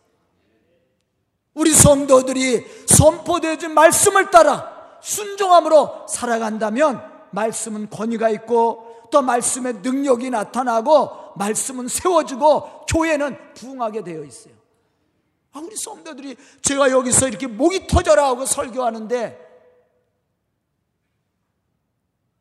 우리 1.53 1.73
성도들이 1.73 2.65
선포되어진 2.87 3.73
말씀을 3.73 4.31
따라 4.31 4.78
순종함으로 5.01 6.07
살아간다면 6.07 7.01
말씀은 7.31 7.89
권위가 7.89 8.29
있고 8.29 9.07
또 9.11 9.21
말씀의 9.21 9.75
능력이 9.75 10.29
나타나고 10.29 11.33
말씀은 11.35 11.87
세워지고 11.87 12.85
교회는 12.85 13.53
부흥하게 13.53 14.03
되어 14.03 14.23
있어요. 14.23 14.53
아, 15.51 15.59
우리 15.59 15.75
성도들이 15.75 16.35
제가 16.61 16.91
여기서 16.91 17.27
이렇게 17.27 17.47
목이 17.47 17.87
터져라 17.87 18.27
하고 18.27 18.45
설교하는데 18.45 19.47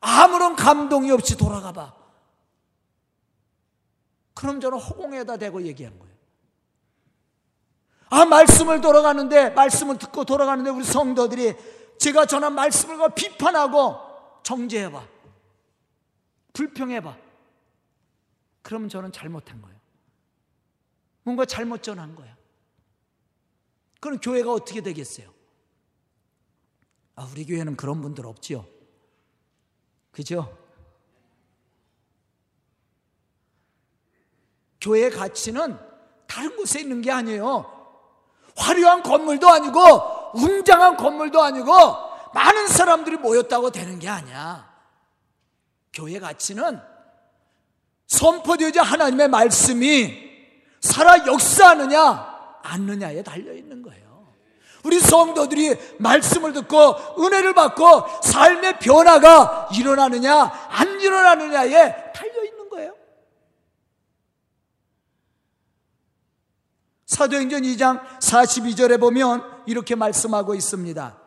아무런 0.01 0.57
감동이 0.57 1.11
없이 1.11 1.37
돌아가 1.37 1.73
봐. 1.73 1.95
그럼 4.35 4.61
저는 4.61 4.79
허공에다 4.79 5.37
대고 5.37 5.63
얘기한 5.63 5.99
거예요. 5.99 6.09
아, 8.11 8.25
말씀을 8.25 8.81
돌아가는데, 8.81 9.51
말씀을 9.51 9.99
듣고 9.99 10.25
돌아가는데 10.25 10.71
우리 10.71 10.85
성도들이 10.85 11.55
제가 11.99 12.27
전한 12.27 12.55
말씀을 12.55 13.15
비판하고 13.15 13.97
정죄해봐. 14.43 15.07
불평해봐. 16.53 17.17
그러면 18.63 18.89
저는 18.89 19.13
잘못한 19.13 19.61
거예요. 19.63 19.79
뭔가 21.23 21.45
잘못 21.45 21.83
전한 21.83 22.15
거야. 22.15 22.37
그럼 24.01 24.19
교회가 24.21 24.53
어떻게 24.53 24.81
되겠어요? 24.81 25.33
아, 27.17 27.29
우리 27.33 27.45
교회는 27.45 27.77
그런 27.77 28.01
분들 28.01 28.27
없지요. 28.27 28.67
그죠? 30.13 30.57
교회의 34.81 35.11
가치는 35.11 35.79
다른 36.27 36.57
곳에 36.57 36.81
있는 36.81 37.03
게 37.03 37.11
아니에요. 37.11 37.75
화려한 38.57 39.03
건물도 39.03 39.49
아니고, 39.49 40.18
웅장한 40.35 40.97
건물도 40.97 41.43
아니고, 41.43 41.73
많은 42.35 42.69
사람들이 42.69 43.17
모였다고 43.17 43.71
되는 43.71 43.99
게 43.99 44.09
아니야. 44.09 44.69
교회 45.93 46.19
가치는 46.19 46.81
선포되어진 48.07 48.81
하나님의 48.83 49.29
말씀이 49.29 50.29
살아 50.81 51.27
역사하느냐 51.27 52.59
않느냐에 52.63 53.23
달려 53.23 53.53
있는 53.53 53.83
거예요. 53.83 54.29
우리 54.85 55.01
성도들이 55.01 55.77
말씀을 55.99 56.53
듣고 56.53 56.95
은혜를 57.19 57.53
받고 57.53 58.23
삶의 58.23 58.79
변화가 58.79 59.71
일어나느냐 59.75 60.69
안 60.71 61.01
일어나느냐에 61.01 62.13
달려 62.13 62.45
있는 62.45 62.69
거예요. 62.69 62.95
사도행전 67.07 67.63
2장 67.63 68.01
42절에 68.21 69.01
보면 69.01 69.58
이렇게 69.69 69.95
말씀하고 69.95 70.55
있습니다. 70.55 71.19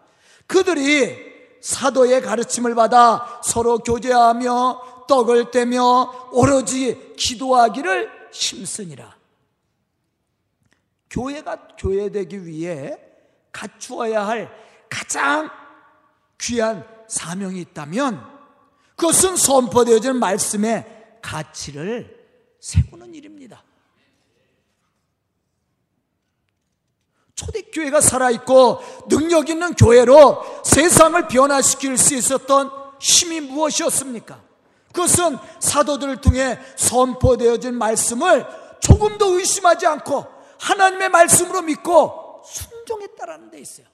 그들이 0.47 1.31
사도의 1.61 2.21
가르침을 2.21 2.75
받아 2.75 3.39
서로 3.43 3.77
교제하며 3.77 5.05
떡을 5.07 5.51
떼며 5.51 6.29
오로지 6.31 7.13
기도하기를 7.15 8.09
힘쓰니라. 8.33 9.15
교회가 11.09 11.67
교회되기 11.77 12.45
위해 12.45 12.97
갖추어야 13.51 14.25
할 14.25 14.49
가장 14.89 15.49
귀한 16.39 16.87
사명이 17.07 17.59
있다면 17.61 18.25
그것은 18.95 19.35
선포되어진 19.35 20.17
말씀의 20.17 21.19
가치를 21.21 22.17
세우는 22.59 23.13
일입니다. 23.13 23.63
초대교회가 27.41 28.01
살아있고 28.01 29.07
능력 29.07 29.49
있는 29.49 29.73
교회로 29.73 30.61
세상을 30.63 31.27
변화시킬 31.27 31.97
수 31.97 32.13
있었던 32.15 32.71
힘이 32.99 33.41
무엇이었습니까? 33.41 34.39
그것은 34.93 35.37
사도들을 35.59 36.21
통해 36.21 36.59
선포되어진 36.75 37.73
말씀을 37.75 38.45
조금도 38.79 39.39
의심하지 39.39 39.87
않고 39.87 40.25
하나님의 40.59 41.09
말씀으로 41.09 41.63
믿고 41.63 42.43
순종했다라는 42.45 43.49
데 43.51 43.59
있어요. 43.59 43.87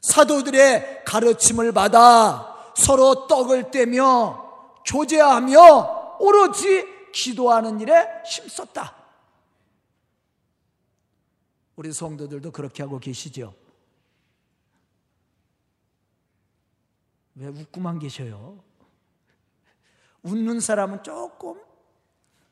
사도들의 0.00 1.04
가르침을 1.04 1.72
받아 1.72 2.72
서로 2.76 3.26
떡을 3.26 3.70
떼며 3.70 4.42
교제하며 4.86 6.16
오로지 6.20 6.84
기도하는 7.12 7.80
일에 7.80 8.06
힘썼다. 8.26 9.01
우리 11.76 11.92
성도들도 11.92 12.50
그렇게 12.52 12.82
하고 12.82 12.98
계시죠? 12.98 13.54
왜 17.34 17.46
웃고만 17.46 17.98
계셔요? 17.98 18.62
웃는 20.22 20.60
사람은 20.60 21.02
조금 21.02 21.60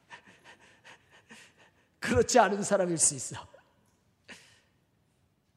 그렇지 2.00 2.38
않은 2.38 2.62
사람일 2.62 2.98
수 2.98 3.14
있어. 3.14 3.36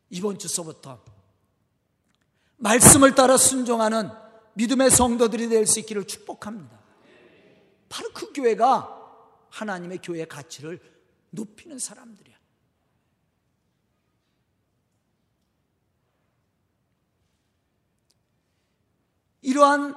이번 0.10 0.38
주서부터 0.38 1.04
말씀을 2.58 3.15
따라 3.15 3.36
순종하는 3.38 4.10
믿음의 4.54 4.91
성도들이 4.91 5.49
될 5.49 5.65
수 5.65 5.80
있기를 5.80 6.06
축복합니다. 6.06 6.80
바로 7.89 8.10
그 8.13 8.32
교회가 8.34 8.99
하나님의 9.49 9.99
교회의 10.04 10.28
가치를 10.28 10.80
높이는 11.32 11.80
사람들이야. 11.80 12.33
이러한 19.43 19.95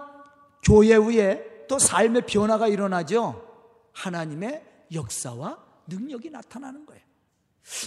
교회 0.62 0.96
위에 0.96 1.66
또 1.68 1.78
삶의 1.78 2.22
변화가 2.26 2.68
일어나죠. 2.68 3.42
하나님의 3.92 4.62
역사와 4.92 5.58
능력이 5.86 6.30
나타나는 6.30 6.86
거예요. 6.86 7.02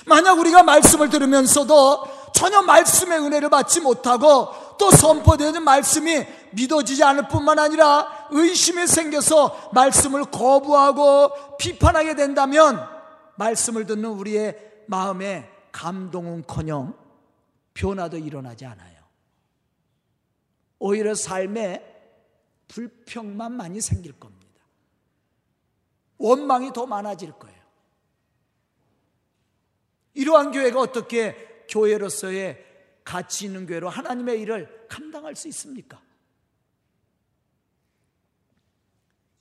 만약 0.07 0.39
우리가 0.39 0.63
말씀을 0.63 1.09
들으면서도 1.09 2.31
전혀 2.33 2.61
말씀의 2.61 3.19
은혜를 3.19 3.49
받지 3.49 3.79
못하고 3.79 4.49
또 4.77 4.91
선포되는 4.91 5.63
말씀이 5.63 6.25
믿어지지 6.51 7.03
않을 7.03 7.27
뿐만 7.27 7.59
아니라 7.59 8.27
의심이 8.31 8.87
생겨서 8.87 9.69
말씀을 9.73 10.25
거부하고 10.25 11.57
비판하게 11.57 12.15
된다면 12.15 12.85
말씀을 13.35 13.85
듣는 13.85 14.09
우리의 14.09 14.57
마음에 14.87 15.49
감동은 15.71 16.43
커녕 16.45 16.93
변화도 17.73 18.17
일어나지 18.17 18.65
않아요. 18.65 18.88
오히려 20.79 21.13
삶에 21.13 21.85
불평만 22.67 23.51
많이 23.51 23.81
생길 23.81 24.13
겁니다. 24.13 24.39
원망이 26.17 26.73
더 26.73 26.85
많아질 26.85 27.33
거예요. 27.33 27.59
이러한 30.13 30.51
교회가 30.51 30.79
어떻게 30.79 31.65
교회로서의 31.69 32.65
가치 33.03 33.45
있는 33.45 33.65
교회로 33.65 33.89
하나님의 33.89 34.41
일을 34.41 34.87
감당할 34.89 35.35
수 35.35 35.47
있습니까? 35.47 36.01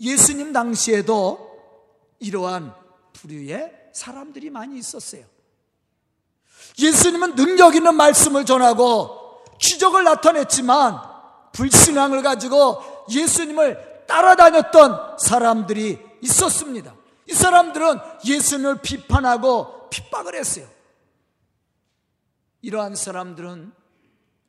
예수님 0.00 0.52
당시에도 0.52 1.48
이러한 2.20 2.74
부류의 3.12 3.90
사람들이 3.92 4.50
많이 4.50 4.78
있었어요. 4.78 5.24
예수님은 6.78 7.34
능력 7.34 7.74
있는 7.74 7.96
말씀을 7.96 8.44
전하고 8.44 9.44
기적을 9.58 10.04
나타냈지만 10.04 11.17
불신앙을 11.52 12.22
가지고 12.22 12.82
예수님을 13.10 14.04
따라다녔던 14.06 15.18
사람들이 15.18 15.98
있었습니다. 16.22 16.94
이 17.28 17.32
사람들은 17.34 17.98
예수님을 18.24 18.80
비판하고 18.82 19.88
핍박을 19.90 20.34
했어요. 20.34 20.66
이러한 22.62 22.96
사람들은 22.96 23.72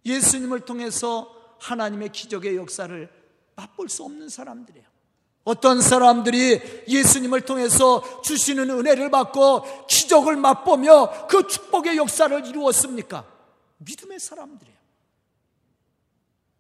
예수님을 0.06 0.62
통해서 0.62 1.30
하나님의 1.60 2.10
기적의 2.10 2.56
역사를 2.56 3.10
맛볼 3.56 3.90
수 3.90 4.04
없는 4.04 4.30
사람들이에요. 4.30 4.88
어떤 5.44 5.82
사람들이 5.82 6.62
예수님을 6.88 7.42
통해서 7.42 8.22
주시는 8.22 8.70
은혜를 8.70 9.10
받고 9.10 9.88
기적을 9.88 10.36
맛보며 10.36 11.28
그 11.28 11.48
축복의 11.48 11.98
역사를 11.98 12.46
이루었습니까? 12.46 13.26
믿음의 13.78 14.20
사람들이에요. 14.20 14.79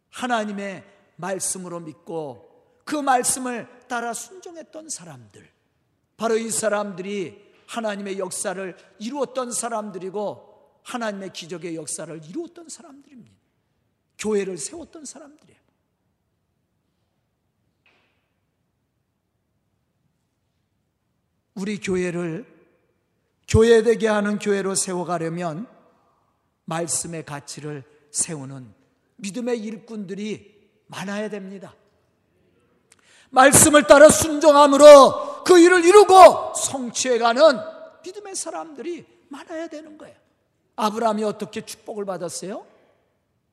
하나님의 0.09 0.83
말씀으로 1.15 1.79
믿고 1.79 2.49
그 2.85 2.95
말씀을 2.95 3.67
따라 3.87 4.13
순종했던 4.13 4.89
사람들. 4.89 5.49
바로 6.17 6.37
이 6.37 6.49
사람들이 6.49 7.49
하나님의 7.67 8.17
역사를 8.17 8.75
이루었던 8.99 9.51
사람들이고 9.51 10.79
하나님의 10.83 11.31
기적의 11.33 11.75
역사를 11.75 12.23
이루었던 12.25 12.67
사람들입니다. 12.67 13.37
교회를 14.17 14.57
세웠던 14.57 15.05
사람들이에요. 15.05 15.59
우리 21.55 21.79
교회를 21.79 22.45
교회되게 23.47 24.07
하는 24.07 24.39
교회로 24.39 24.75
세워가려면 24.75 25.67
말씀의 26.65 27.25
가치를 27.25 27.83
세우는 28.11 28.78
믿음의 29.19 29.59
일꾼들이 29.59 30.59
많아야 30.87 31.29
됩니다. 31.29 31.73
말씀을 33.29 33.83
따라 33.83 34.09
순종함으로 34.09 35.43
그 35.43 35.59
일을 35.59 35.85
이루고 35.85 36.53
성취해가는 36.55 37.41
믿음의 38.03 38.35
사람들이 38.35 39.05
많아야 39.29 39.67
되는 39.67 39.97
거예요. 39.97 40.15
아브라함이 40.75 41.23
어떻게 41.23 41.61
축복을 41.61 42.05
받았어요? 42.05 42.65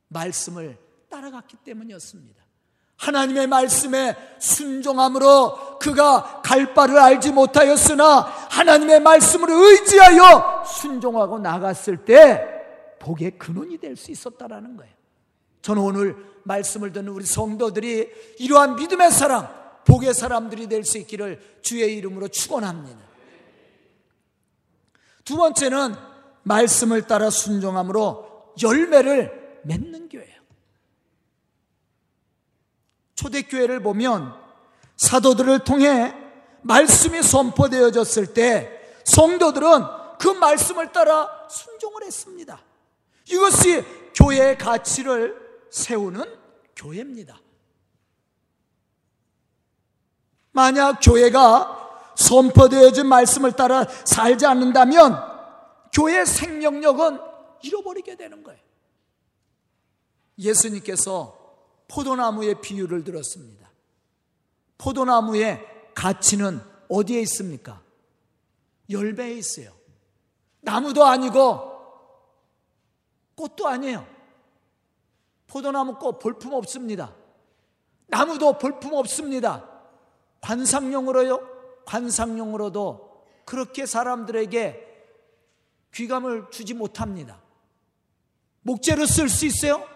말씀을 0.09 0.79
따라갔기 1.11 1.57
때문이었습니다. 1.59 2.47
하나님의 2.97 3.47
말씀에 3.47 4.17
순종함으로 4.39 5.79
그가 5.79 6.41
갈 6.43 6.73
바를 6.73 6.99
알지 6.99 7.33
못하였으나 7.33 8.21
하나님의 8.51 9.01
말씀을 9.01 9.51
의지하여 9.51 10.65
순종하고 10.65 11.39
나갔을 11.39 12.05
때 12.07 12.47
복의 12.99 13.39
근원이 13.39 13.79
될 13.79 13.97
수 13.97 14.11
있었다라는 14.11 14.77
거예요. 14.79 14.96
저는 15.63 15.83
오늘 15.83 16.17
말씀을 16.45 16.93
듣는 16.93 17.09
우리 17.09 17.25
성도들이 17.27 18.37
이러한 18.39 18.77
믿음의 18.77 19.11
사람, 19.11 19.49
복의 19.85 20.15
사람들이 20.15 20.69
될 20.69 20.85
수 20.85 20.99
있기를 20.99 21.59
주의 21.63 21.97
이름으로 21.97 22.29
축원합니다. 22.29 22.99
두 25.25 25.37
번째는 25.37 25.95
말씀을 26.45 27.03
따라 27.03 27.31
순종함으로 27.31 28.55
열매를 28.63 29.61
맺는 29.65 30.09
교회예요. 30.09 30.41
초대교회를 33.17 33.83
보면 33.83 34.35
사도들을 34.97 35.61
통해 35.61 36.15
말씀이 36.63 37.23
선포되어졌을 37.23 38.35
때 38.35 38.71
성도들은 39.05 39.69
그 40.19 40.29
말씀을 40.29 40.93
따라 40.93 41.29
순종을 41.49 42.05
했습니다. 42.05 42.61
이것이 43.29 43.85
교회의 44.15 44.59
가치를 44.59 45.46
세우는 45.77 46.25
교회입니다. 46.75 47.39
만약 50.53 51.01
교회가 51.03 52.15
선포되어진 52.17 53.07
말씀을 53.07 53.53
따라 53.53 53.85
살지 53.85 54.47
않는다면 54.47 55.15
교회 55.93 56.25
생명력은 56.25 57.19
잃어버리게 57.63 58.17
되는 58.17 58.43
거예요. 58.43 58.61
예수님께서 60.39 61.37
포도나무의 61.89 62.63
비유를 62.63 63.05
들었습니다. 63.05 63.71
포도나무의 64.79 65.63
가치는 65.95 66.61
어디에 66.89 67.21
있습니까? 67.21 67.83
열배에 68.89 69.33
있어요. 69.35 69.73
나무도 70.61 71.05
아니고 71.05 71.77
꽃도 73.35 73.69
아니에요. 73.69 74.16
포도나무 75.47 75.99
꽃 75.99 76.19
볼품 76.19 76.53
없습니다. 76.55 77.15
나무도 78.09 78.59
볼품 78.59 78.95
없습니다. 78.95 79.69
관상용으로요? 80.41 81.41
관상용으로도 81.85 83.25
그렇게 83.45 83.87
사람들에게 83.87 84.87
귀감을 85.95 86.51
주지 86.51 86.75
못합니다. 86.75 87.41
목재로 88.63 89.07
쓸 89.07 89.29
수 89.29 89.47
있어요? 89.47 89.87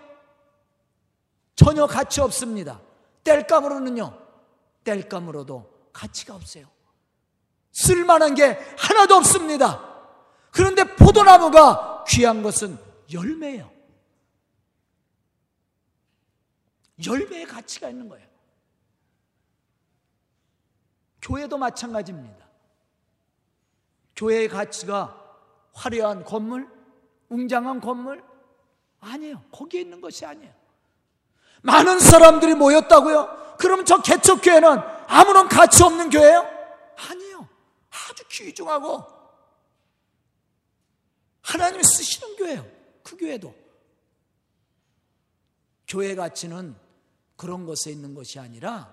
전혀 1.57 1.87
가치 1.87 2.21
없습니다. 2.21 2.81
땔감으로는요, 3.25 4.17
땔감으로도 4.85 5.71
가치가 5.93 6.35
없어요. 6.35 6.67
쓸만한 7.73 8.35
게 8.35 8.59
하나도 8.79 9.17
없습니다. 9.17 9.87
그런데 10.53 10.85
포도나무가 10.85 12.05
귀한 12.09 12.43
것은 12.43 12.79
열매예요. 13.13 13.71
열매의 17.07 17.47
가치가 17.47 17.89
있는 17.89 18.09
거예요. 18.09 18.27
교회도 21.23 21.59
마찬가지입니다. 21.59 22.49
교회의 24.17 24.49
가치가 24.49 25.17
화려한 25.73 26.25
건물, 26.25 26.69
웅장한 27.29 27.81
건물 27.81 28.23
아니에요. 29.01 29.43
거기에 29.51 29.83
있는 29.83 30.01
것이 30.01 30.27
아니에요. 30.27 30.53
많은 31.63 32.01
사람들이 32.01 32.55
모였다고요? 32.55 33.57
그럼 33.59 33.85
저 33.85 34.01
개척교회는 34.01 34.69
아무런 35.07 35.49
가치 35.49 35.83
없는 35.83 36.11
교회예요? 36.11 36.41
아니에요. 36.97 37.49
아주 37.91 38.25
귀중하고 38.29 39.05
하나님이 41.43 41.83
쓰시는 41.83 42.37
교회예요. 42.37 42.67
그 43.03 43.17
교회도. 43.17 43.55
교회 45.89 46.15
가치는 46.15 46.77
그런 47.40 47.64
것에 47.64 47.90
있는 47.90 48.14
것이 48.14 48.38
아니라 48.38 48.92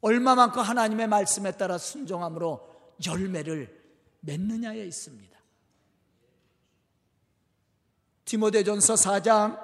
얼마만큼 0.00 0.60
하나님의 0.60 1.06
말씀에 1.06 1.52
따라 1.52 1.78
순종함으로 1.78 2.68
열매를 3.06 3.80
맺느냐에 4.18 4.84
있습니다. 4.86 5.38
디모데전서 8.24 8.94
4장 8.94 9.60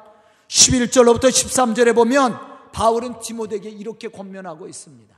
11절로부터 0.46 1.24
13절에 1.24 1.96
보면 1.96 2.38
바울은 2.70 3.18
디모데에게 3.18 3.70
이렇게 3.70 4.06
권면하고 4.06 4.68
있습니다. 4.68 5.12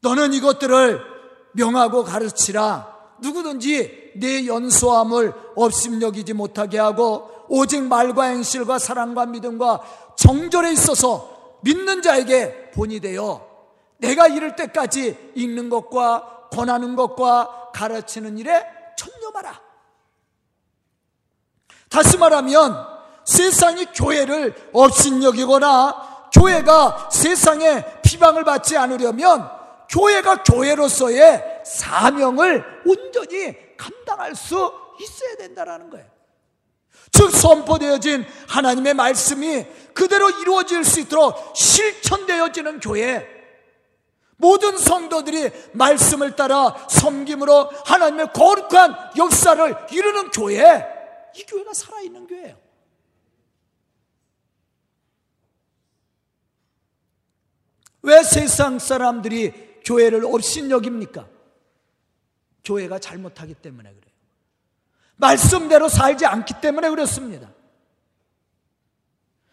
너는 0.00 0.34
이것들을 0.34 1.00
명하고 1.52 2.04
가르치라. 2.04 3.16
누구든지 3.22 4.12
내 4.16 4.46
연소함을 4.46 5.32
업심여기지 5.56 6.34
못하게 6.34 6.78
하고 6.78 7.30
오직 7.48 7.82
말과 7.82 8.24
행실과 8.24 8.78
사랑과 8.78 9.24
믿음과 9.26 10.09
정절에 10.20 10.72
있어서 10.72 11.58
믿는 11.62 12.02
자에게 12.02 12.70
본이 12.72 13.00
되어 13.00 13.48
내가 13.96 14.26
이를 14.26 14.54
때까지 14.54 15.32
읽는 15.34 15.70
것과 15.70 16.48
권하는 16.52 16.94
것과 16.94 17.70
가르치는 17.72 18.36
일에 18.38 18.66
천념하라. 18.96 19.60
다시 21.88 22.18
말하면 22.18 22.86
세상이 23.24 23.86
교회를 23.86 24.70
업신여기거나 24.74 26.28
교회가 26.32 27.08
세상에 27.10 27.84
비방을 28.02 28.44
받지 28.44 28.76
않으려면 28.76 29.50
교회가 29.88 30.42
교회로서의 30.42 31.62
사명을 31.64 32.82
온전히 32.86 33.76
감당할 33.76 34.34
수 34.34 34.72
있어야 35.00 35.36
된다는 35.36 35.88
거예요. 35.88 36.19
즉 37.12 37.30
선포되어진 37.30 38.24
하나님의 38.48 38.94
말씀이 38.94 39.66
그대로 39.94 40.30
이루어질 40.30 40.84
수 40.84 41.00
있도록 41.00 41.54
실천되어지는 41.56 42.80
교회. 42.80 43.26
모든 44.36 44.78
성도들이 44.78 45.50
말씀을 45.72 46.34
따라 46.34 46.74
섬김으로 46.88 47.70
하나님의 47.84 48.32
거룩한 48.32 49.10
역사를 49.18 49.76
이루는 49.92 50.30
교회. 50.30 50.86
이 51.36 51.44
교회가 51.44 51.74
살아있는 51.74 52.26
교회예요. 52.26 52.56
왜 58.02 58.22
세상 58.22 58.78
사람들이 58.78 59.52
교회를 59.84 60.24
업신여깁니까? 60.24 61.28
교회가 62.64 62.98
잘못하기 62.98 63.54
때문에 63.54 63.90
그래요 63.92 64.09
말씀대로 65.20 65.88
살지 65.88 66.26
않기 66.26 66.54
때문에 66.60 66.88
그렇습니다. 66.90 67.48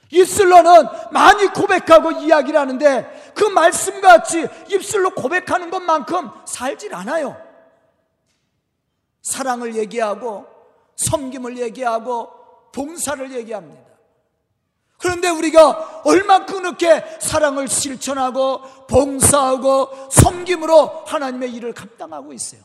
입술로는 0.09 0.87
많이 1.11 1.47
고백하고 1.47 2.11
이야기를 2.11 2.59
하는데 2.59 3.33
그 3.35 3.43
말씀같이 3.43 4.47
입술로 4.69 5.11
고백하는 5.11 5.69
것만큼 5.69 6.29
살질 6.45 6.95
않아요. 6.95 7.35
사랑을 9.21 9.75
얘기하고 9.75 10.45
섬김을 10.95 11.57
얘기하고 11.57 12.31
봉사를 12.71 13.33
얘기합니다. 13.33 13.85
그런데 14.97 15.29
우리가 15.29 16.01
얼마큼 16.05 16.63
그렇게 16.63 17.03
사랑을 17.19 17.67
실천하고 17.67 18.61
봉사하고 18.87 20.09
섬김으로 20.09 21.03
하나님의 21.05 21.53
일을 21.53 21.73
감당하고 21.73 22.33
있어요. 22.33 22.61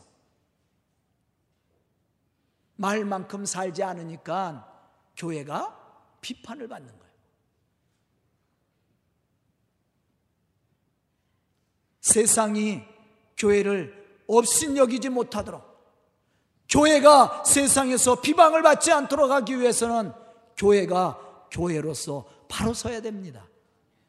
말만큼 2.75 3.45
살지 3.45 3.83
않으니까 3.83 4.69
교회가 5.15 5.79
비판을 6.21 6.67
받는 6.67 6.87
거예요. 6.87 7.13
세상이 12.01 12.83
교회를 13.37 14.23
업신여기지 14.27 15.09
못하도록 15.09 15.73
교회가 16.69 17.43
세상에서 17.45 18.21
비방을 18.21 18.61
받지 18.61 18.91
않도록 18.91 19.29
하기 19.31 19.59
위해서는 19.59 20.11
교회가 20.57 21.47
교회로서 21.51 22.25
바로 22.47 22.73
서야 22.73 23.01
됩니다. 23.01 23.47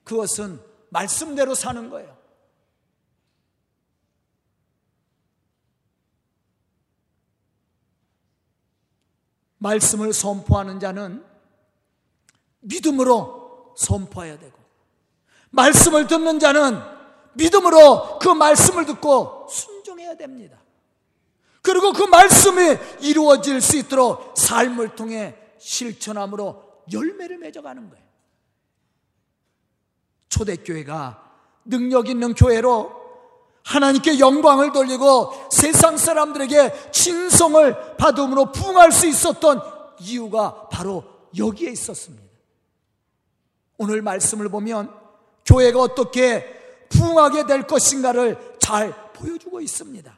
그것은 0.03 0.61
말씀대로 0.91 1.55
사는 1.55 1.91
거예요. 1.91 2.14
말씀을 9.65 10.13
선포하는 10.13 10.79
자는 10.79 11.25
믿음으로 12.61 13.75
선포해야 13.77 14.39
되고, 14.39 14.59
말씀을 15.51 16.07
듣는 16.07 16.39
자는 16.39 16.79
믿음으로 17.33 18.19
그 18.19 18.29
말씀을 18.29 18.85
듣고 18.85 19.47
순종해야 19.49 20.17
됩니다. 20.17 20.59
그리고 21.63 21.93
그 21.95 22.03
말씀이 22.03 22.77
이루어질 23.01 23.63
수 23.63 23.79
있도록 23.79 24.35
삶을 24.37 24.97
통해 24.97 25.35
실천함으로 25.59 26.83
열매를 26.93 27.39
맺어가는 27.39 27.89
거예요. 27.89 28.05
초대교회가 30.29 31.33
능력 31.65 32.11
있는 32.11 32.35
교회로 32.35 33.04
하나님께 33.65 34.19
영광을 34.19 34.73
돌리고 34.73 35.33
세상 35.51 35.97
사람들에게 35.97 36.91
진성을 36.93 37.97
받음으로 37.97 38.53
부응할 38.53 38.93
수 38.93 39.07
있었던 39.07 39.63
이유가 40.01 40.69
바로 40.69 41.05
여기에 41.37 41.71
있었습니다. 41.71 42.25
오늘 43.79 44.03
말씀을 44.03 44.49
보면 44.51 44.93
교회가 45.47 45.81
어떻게 45.81 46.45
부응하게 46.91 47.47
될 47.47 47.67
것인가를 47.67 48.57
잘 48.59 48.95
보여주고 49.15 49.61
있습니다. 49.61 50.17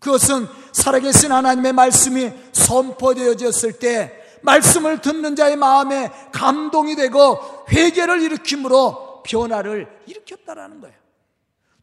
그것은 0.00 0.48
살아계신 0.72 1.32
하나님의 1.32 1.72
말씀이 1.72 2.30
선포되어졌을 2.52 3.78
때 3.78 4.12
말씀을 4.42 5.00
듣는 5.00 5.36
자의 5.36 5.56
마음에 5.56 6.10
감동이 6.32 6.96
되고 6.96 7.38
회개를 7.70 8.20
일으킴으로 8.20 9.22
변화를 9.22 9.88
일으켰다라는 10.06 10.82
거예요. 10.82 11.03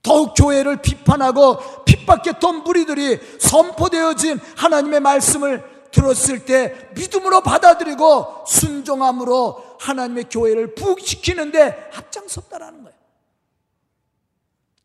더욱 0.04 0.34
교회를 0.36 0.82
비판하고 0.82 1.84
핍박했던 1.86 2.64
무리들이 2.64 3.20
선포되어진 3.40 4.40
하나님의 4.58 5.00
말씀을 5.00 5.70
들었을 5.92 6.46
때 6.46 6.90
믿음으로 6.96 7.42
받아들이고 7.42 8.46
순종함으로 8.48 9.78
하나님의 9.80 10.30
교회를 10.30 10.76
부흥시키는데 10.76 11.92
앞장섰다라는 11.94 12.84
거예요. 12.84 12.98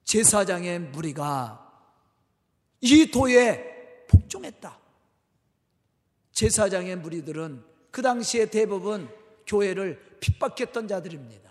제사장의 0.04 0.80
무리가 0.80 1.66
이 2.80 3.10
도에 3.10 4.04
복종했다. 4.08 4.78
제사장의 6.32 6.96
무리들은 6.96 7.64
그 7.90 8.02
당시에 8.02 8.46
대부분 8.46 9.08
교회를 9.46 10.18
핍박했던 10.20 10.86
자들입니다. 10.88 11.45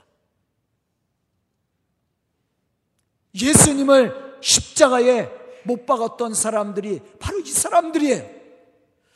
예수님을 3.35 4.39
십자가에 4.41 5.29
못 5.63 5.85
박았던 5.85 6.33
사람들이 6.33 7.01
바로 7.19 7.39
이 7.39 7.49
사람들이에요. 7.49 8.35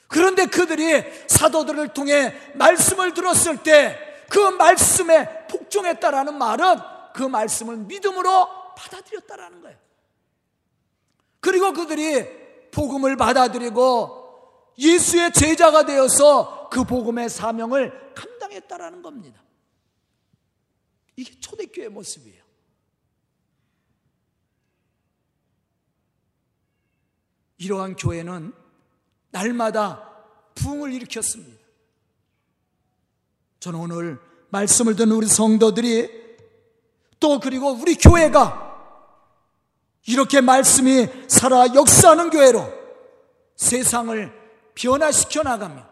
그런데 0.08 0.46
그들이 0.48 1.04
사도들을 1.28 1.90
통해 1.90 2.34
말씀을 2.56 3.14
들었을 3.14 3.64
때 3.64 4.10
그 4.30 4.38
말씀에 4.38 5.48
복종했다라는 5.48 6.38
말은 6.38 6.78
그 7.14 7.24
말씀을 7.24 7.78
믿음으로 7.78 8.48
받아들였다라는 8.76 9.62
거예요. 9.62 9.78
그리고 11.40 11.74
그들이 11.74 12.70
복음을 12.72 13.18
받아들이고 13.18 14.74
예수의 14.78 15.34
제자가 15.34 15.86
되어서 15.86 16.70
그 16.70 16.84
복음의 16.84 17.30
사명을 17.30 18.14
감당했다라는 18.14 19.02
겁니다. 19.02 19.42
이게 21.16 21.38
초대교회 21.40 21.90
모습이에요. 21.90 22.44
이러한 27.60 27.96
교회는 27.96 28.54
날마다 29.32 30.10
부흥을 30.56 30.92
일으켰습니다. 30.94 31.60
저는 33.60 33.80
오늘 33.80 34.20
말씀을 34.50 34.96
듣는 34.96 35.12
우리 35.16 35.28
성도들이 35.28 36.10
또 37.20 37.40
그리고 37.40 37.72
우리 37.72 37.96
교회가 37.96 38.68
이렇게 40.08 40.42
말씀이 40.42 41.08
살아 41.28 41.68
역사하는 41.76 42.30
교회로 42.30 42.66
세상을 43.58 44.34
변화시켜 44.74 45.44
나가며 45.44 45.86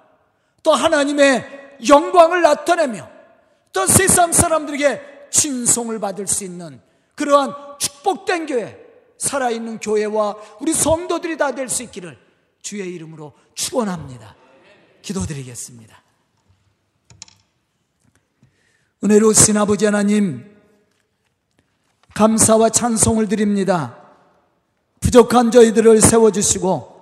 또 0.64 0.74
하나님의 0.74 1.78
영광을 1.88 2.42
나타내며 2.42 3.10
또 3.74 3.86
세상 3.86 4.32
사람들에게 4.32 5.30
칭송을 5.30 6.00
받을 6.00 6.26
수 6.26 6.46
있는 6.46 6.82
그러한 7.16 7.54
축복된 7.78 8.46
교회, 8.48 8.87
살아있는 9.18 9.80
교회와 9.80 10.36
우리 10.60 10.74
성도들이 10.74 11.38
다 11.38 11.52
될 11.52 11.70
수 11.70 11.84
있기를 11.84 12.18
주의 12.62 12.94
이름으로 12.94 13.34
축원합니다. 13.56 14.36
기도드리겠습니다. 15.02 16.04
은혜로우신 19.04 19.58
아버지 19.58 19.86
하나님, 19.86 20.56
감사와 22.14 22.70
찬송을 22.70 23.28
드립니다. 23.30 23.98
부족한 25.00 25.52
저희들을 25.52 26.02
세워주시고, 26.02 26.98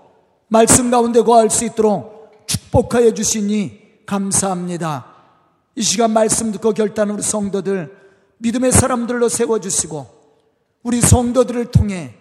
말씀 0.50 0.92
가운데 0.92 1.22
거할 1.22 1.50
수 1.50 1.66
있도록 1.66 2.46
축복하여 2.48 3.14
주시니 3.14 4.06
감사합니다. 4.06 5.14
이 5.76 5.82
시간 5.82 6.12
말씀 6.12 6.52
듣고 6.52 6.74
우리 6.74 7.22
성도들, 7.22 7.98
믿음의 8.38 8.72
사람들로 8.72 9.30
세워주시고, 9.30 10.15
우리 10.86 11.02
성도들을 11.02 11.72
통해 11.72 12.14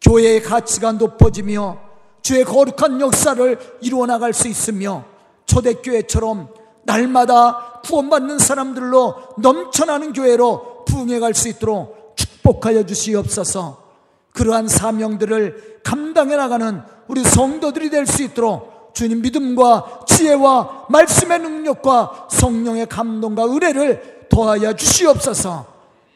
교회의 0.00 0.42
가치가 0.42 0.92
높아지며 0.92 1.78
주의 2.22 2.42
거룩한 2.42 3.02
역사를 3.02 3.58
이루어 3.82 4.06
나갈 4.06 4.32
수 4.32 4.48
있으며 4.48 5.04
초대교회처럼 5.44 6.48
날마다 6.84 7.82
구원받는 7.84 8.38
사람들로 8.38 9.16
넘쳐나는 9.38 10.14
교회로 10.14 10.86
부흥해 10.86 11.18
갈 11.18 11.34
수 11.34 11.48
있도록 11.48 12.14
축복하여 12.16 12.86
주시옵소서. 12.86 13.84
그러한 14.32 14.66
사명들을 14.66 15.80
감당해 15.84 16.36
나가는 16.36 16.80
우리 17.08 17.22
성도들이 17.22 17.90
될 17.90 18.06
수 18.06 18.22
있도록 18.22 18.94
주님 18.94 19.20
믿음과 19.20 20.04
지혜와 20.06 20.86
말씀의 20.88 21.38
능력과 21.40 22.28
성령의 22.30 22.86
감동과 22.86 23.44
은혜를 23.44 24.28
더하여 24.30 24.72
주시옵소서. 24.74 25.73